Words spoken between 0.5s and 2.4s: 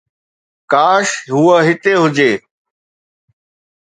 ڪاش هوءَ هتي هجي